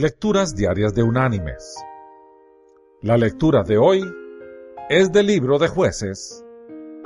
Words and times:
Lecturas 0.00 0.54
Diarias 0.54 0.94
de 0.94 1.02
Unánimes. 1.02 1.74
La 3.02 3.16
lectura 3.16 3.64
de 3.64 3.78
hoy 3.78 4.00
es 4.88 5.10
del 5.10 5.26
libro 5.26 5.58
de 5.58 5.66
jueces, 5.66 6.46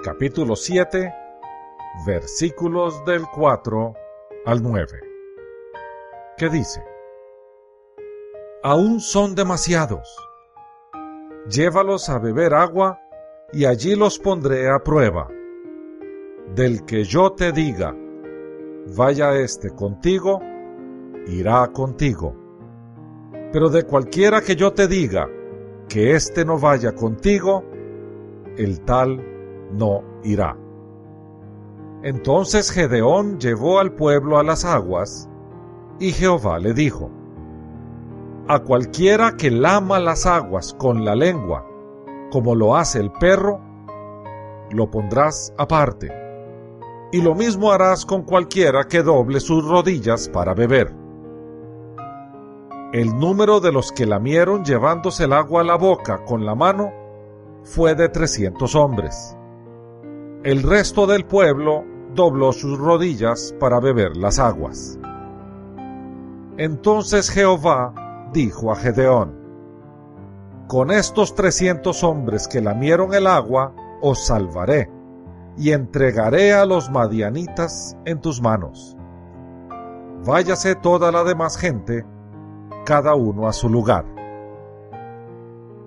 capítulo 0.04 0.56
7, 0.56 1.10
versículos 2.06 3.02
del 3.06 3.22
4 3.34 3.94
al 4.44 4.62
9, 4.62 5.00
que 6.36 6.50
dice, 6.50 6.84
Aún 8.62 9.00
son 9.00 9.34
demasiados. 9.34 10.14
Llévalos 11.48 12.10
a 12.10 12.18
beber 12.18 12.52
agua 12.52 13.00
y 13.54 13.64
allí 13.64 13.96
los 13.96 14.18
pondré 14.18 14.68
a 14.68 14.80
prueba. 14.80 15.30
Del 16.54 16.84
que 16.84 17.04
yo 17.04 17.32
te 17.32 17.52
diga, 17.52 17.96
vaya 18.94 19.32
éste 19.36 19.70
contigo, 19.70 20.42
irá 21.26 21.66
contigo. 21.68 22.41
Pero 23.52 23.68
de 23.68 23.84
cualquiera 23.84 24.40
que 24.40 24.56
yo 24.56 24.72
te 24.72 24.88
diga, 24.88 25.28
que 25.88 26.14
éste 26.14 26.44
no 26.44 26.58
vaya 26.58 26.94
contigo, 26.94 27.64
el 28.56 28.80
tal 28.80 29.22
no 29.72 30.02
irá. 30.24 30.56
Entonces 32.02 32.70
Gedeón 32.70 33.38
llevó 33.38 33.78
al 33.78 33.92
pueblo 33.92 34.38
a 34.38 34.42
las 34.42 34.64
aguas, 34.64 35.28
y 36.00 36.12
Jehová 36.12 36.58
le 36.58 36.72
dijo, 36.72 37.10
A 38.48 38.60
cualquiera 38.60 39.36
que 39.36 39.50
lama 39.50 40.00
las 40.00 40.26
aguas 40.26 40.74
con 40.78 41.04
la 41.04 41.14
lengua, 41.14 41.66
como 42.32 42.54
lo 42.54 42.74
hace 42.74 42.98
el 42.98 43.12
perro, 43.12 43.60
lo 44.70 44.90
pondrás 44.90 45.52
aparte, 45.58 46.10
y 47.12 47.20
lo 47.20 47.34
mismo 47.34 47.70
harás 47.70 48.06
con 48.06 48.22
cualquiera 48.22 48.84
que 48.84 49.02
doble 49.02 49.38
sus 49.40 49.62
rodillas 49.68 50.28
para 50.28 50.54
beber. 50.54 51.01
El 52.92 53.18
número 53.18 53.60
de 53.60 53.72
los 53.72 53.90
que 53.90 54.04
lamieron 54.04 54.66
llevándose 54.66 55.24
el 55.24 55.32
agua 55.32 55.62
a 55.62 55.64
la 55.64 55.76
boca 55.76 56.26
con 56.26 56.44
la 56.44 56.54
mano 56.54 56.92
fue 57.64 57.94
de 57.94 58.10
trescientos 58.10 58.74
hombres. 58.74 59.34
El 60.44 60.62
resto 60.62 61.06
del 61.06 61.24
pueblo 61.24 61.84
dobló 62.14 62.52
sus 62.52 62.78
rodillas 62.78 63.54
para 63.58 63.80
beber 63.80 64.18
las 64.18 64.38
aguas. 64.38 64.98
Entonces 66.58 67.30
Jehová 67.30 68.28
dijo 68.34 68.70
a 68.70 68.76
Gedeón, 68.76 69.40
Con 70.68 70.90
estos 70.90 71.34
trescientos 71.34 72.04
hombres 72.04 72.46
que 72.46 72.60
lamieron 72.60 73.14
el 73.14 73.26
agua, 73.26 73.74
os 74.02 74.26
salvaré, 74.26 74.90
y 75.56 75.72
entregaré 75.72 76.52
a 76.52 76.66
los 76.66 76.90
madianitas 76.90 77.96
en 78.04 78.20
tus 78.20 78.42
manos. 78.42 78.98
Váyase 80.26 80.74
toda 80.74 81.10
la 81.10 81.24
demás 81.24 81.56
gente, 81.56 82.04
cada 82.84 83.14
uno 83.14 83.48
a 83.48 83.52
su 83.52 83.68
lugar. 83.68 84.04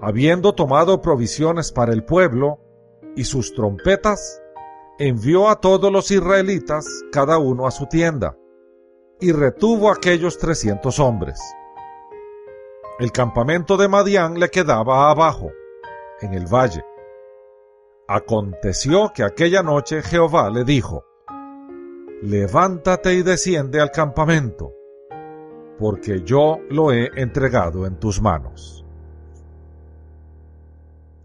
Habiendo 0.01 0.53
tomado 0.53 1.01
provisiones 1.01 1.71
para 1.71 1.93
el 1.93 2.03
pueblo 2.03 2.59
y 3.15 3.23
sus 3.23 3.53
trompetas, 3.53 4.41
envió 4.99 5.49
a 5.49 5.59
todos 5.59 5.91
los 5.91 6.11
israelitas, 6.11 6.85
cada 7.11 7.37
uno 7.37 7.67
a 7.67 7.71
su 7.71 7.87
tienda, 7.87 8.37
y 9.19 9.31
retuvo 9.31 9.91
aquellos 9.91 10.37
trescientos 10.37 10.99
hombres. 10.99 11.39
El 12.99 13.11
campamento 13.11 13.77
de 13.77 13.87
Madián 13.87 14.39
le 14.39 14.49
quedaba 14.49 15.09
abajo, 15.09 15.51
en 16.21 16.33
el 16.33 16.45
valle. 16.45 16.85
Aconteció 18.07 19.11
que 19.13 19.23
aquella 19.23 19.63
noche 19.63 20.01
Jehová 20.01 20.49
le 20.49 20.63
dijo, 20.63 21.03
Levántate 22.21 23.13
y 23.13 23.23
desciende 23.23 23.81
al 23.81 23.91
campamento 23.91 24.71
porque 25.79 26.21
yo 26.23 26.59
lo 26.69 26.91
he 26.91 27.11
entregado 27.15 27.85
en 27.85 27.99
tus 27.99 28.21
manos. 28.21 28.85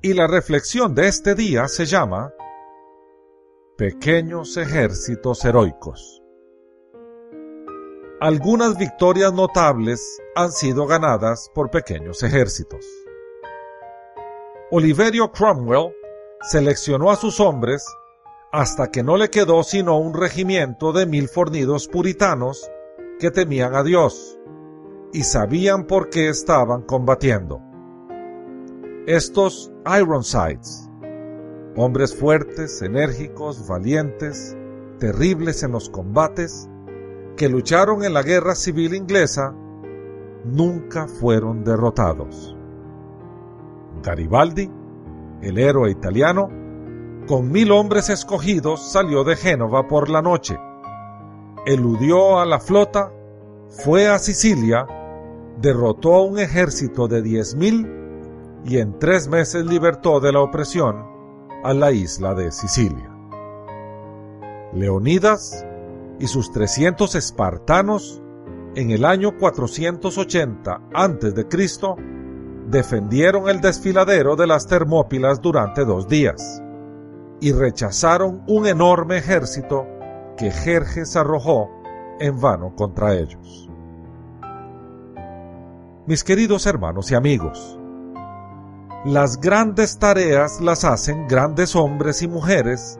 Y 0.02 0.14
la 0.14 0.26
reflexión 0.26 0.94
de 0.94 1.08
este 1.08 1.34
día 1.34 1.68
se 1.68 1.84
llama 1.84 2.32
Pequeños 3.76 4.56
ejércitos 4.56 5.44
heroicos. 5.44 6.22
Algunas 8.20 8.76
victorias 8.76 9.32
notables 9.32 10.20
han 10.34 10.52
sido 10.52 10.86
ganadas 10.86 11.50
por 11.54 11.70
pequeños 11.70 12.22
ejércitos. 12.22 12.84
Oliverio 14.70 15.32
Cromwell 15.32 15.94
seleccionó 16.42 17.10
a 17.10 17.16
sus 17.16 17.40
hombres 17.40 17.84
hasta 18.52 18.90
que 18.90 19.02
no 19.02 19.16
le 19.16 19.30
quedó 19.30 19.62
sino 19.62 19.98
un 19.98 20.14
regimiento 20.14 20.92
de 20.92 21.06
mil 21.06 21.28
fornidos 21.28 21.88
puritanos 21.88 22.70
que 23.20 23.30
temían 23.30 23.74
a 23.74 23.84
Dios 23.84 24.38
y 25.12 25.22
sabían 25.22 25.86
por 25.86 26.08
qué 26.08 26.28
estaban 26.30 26.82
combatiendo. 26.82 27.60
Estos 29.06 29.70
Ironsides, 29.86 30.90
hombres 31.76 32.16
fuertes, 32.16 32.80
enérgicos, 32.80 33.68
valientes, 33.68 34.56
terribles 34.98 35.62
en 35.62 35.72
los 35.72 35.90
combates, 35.90 36.68
que 37.36 37.48
lucharon 37.48 38.04
en 38.04 38.14
la 38.14 38.22
guerra 38.22 38.54
civil 38.54 38.94
inglesa, 38.94 39.54
nunca 40.44 41.06
fueron 41.06 41.62
derrotados. 41.62 42.56
Garibaldi, 44.02 44.70
el 45.42 45.58
héroe 45.58 45.90
italiano, 45.90 46.48
con 47.26 47.50
mil 47.50 47.70
hombres 47.70 48.08
escogidos 48.08 48.92
salió 48.92 49.24
de 49.24 49.36
Génova 49.36 49.86
por 49.88 50.08
la 50.08 50.22
noche, 50.22 50.58
eludió 51.66 52.38
a 52.38 52.46
la 52.46 52.60
flota, 52.60 53.12
fue 53.68 54.08
a 54.08 54.18
Sicilia 54.18 54.86
derrotó 55.60 56.14
a 56.14 56.24
un 56.24 56.38
ejército 56.38 57.06
de 57.06 57.22
diez 57.22 57.54
mil 57.54 57.86
y 58.64 58.78
en 58.78 58.98
tres 58.98 59.28
meses 59.28 59.64
libertó 59.64 60.20
de 60.20 60.32
la 60.32 60.40
opresión 60.40 61.04
a 61.62 61.74
la 61.74 61.92
isla 61.92 62.34
de 62.34 62.50
Sicilia. 62.50 63.10
Leonidas 64.72 65.66
y 66.18 66.26
sus 66.26 66.52
300 66.52 67.14
espartanos 67.14 68.22
en 68.74 68.90
el 68.90 69.04
año 69.04 69.36
480 69.36 70.80
a.C. 70.94 71.46
defendieron 72.68 73.48
el 73.48 73.60
desfiladero 73.60 74.36
de 74.36 74.46
las 74.46 74.66
Termópilas 74.66 75.40
durante 75.40 75.84
dos 75.84 76.08
días 76.08 76.62
y 77.40 77.52
rechazaron 77.52 78.42
un 78.46 78.66
enorme 78.66 79.18
ejército 79.18 79.86
que 80.40 80.50
Jerjes 80.50 81.14
arrojó 81.14 81.70
en 82.18 82.40
vano 82.40 82.74
contra 82.74 83.14
ellos 83.14 83.70
mis 86.10 86.24
queridos 86.24 86.66
hermanos 86.66 87.12
y 87.12 87.14
amigos. 87.14 87.78
Las 89.04 89.40
grandes 89.40 89.96
tareas 90.00 90.60
las 90.60 90.84
hacen 90.84 91.28
grandes 91.28 91.76
hombres 91.76 92.22
y 92.22 92.26
mujeres 92.26 92.98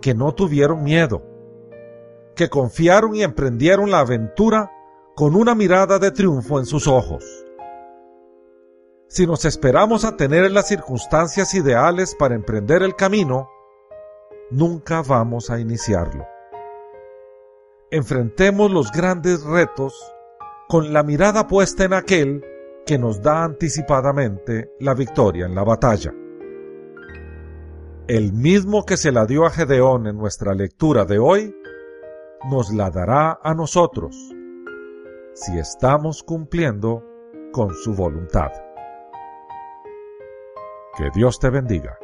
que 0.00 0.14
no 0.14 0.34
tuvieron 0.34 0.82
miedo, 0.82 1.22
que 2.34 2.48
confiaron 2.48 3.14
y 3.14 3.22
emprendieron 3.22 3.92
la 3.92 4.00
aventura 4.00 4.72
con 5.14 5.36
una 5.36 5.54
mirada 5.54 6.00
de 6.00 6.10
triunfo 6.10 6.58
en 6.58 6.66
sus 6.66 6.88
ojos. 6.88 7.24
Si 9.06 9.28
nos 9.28 9.44
esperamos 9.44 10.04
a 10.04 10.16
tener 10.16 10.50
las 10.50 10.66
circunstancias 10.66 11.54
ideales 11.54 12.16
para 12.18 12.34
emprender 12.34 12.82
el 12.82 12.96
camino, 12.96 13.48
nunca 14.50 15.02
vamos 15.02 15.50
a 15.50 15.60
iniciarlo. 15.60 16.26
Enfrentemos 17.92 18.70
los 18.70 18.92
grandes 18.92 19.42
retos 19.42 19.94
con 20.68 20.92
la 20.92 21.02
mirada 21.02 21.48
puesta 21.48 21.84
en 21.84 21.92
aquel 21.92 22.44
que 22.86 22.98
nos 22.98 23.20
da 23.20 23.42
anticipadamente 23.42 24.72
la 24.78 24.94
victoria 24.94 25.46
en 25.46 25.56
la 25.56 25.64
batalla. 25.64 26.14
El 28.06 28.32
mismo 28.32 28.86
que 28.86 28.96
se 28.96 29.10
la 29.10 29.26
dio 29.26 29.44
a 29.44 29.50
Gedeón 29.50 30.06
en 30.06 30.16
nuestra 30.16 30.54
lectura 30.54 31.04
de 31.04 31.18
hoy, 31.18 31.52
nos 32.48 32.72
la 32.72 32.90
dará 32.90 33.40
a 33.42 33.54
nosotros, 33.54 34.16
si 35.34 35.58
estamos 35.58 36.22
cumpliendo 36.22 37.04
con 37.50 37.74
su 37.74 37.94
voluntad. 37.94 38.52
Que 40.96 41.10
Dios 41.12 41.40
te 41.40 41.50
bendiga. 41.50 41.98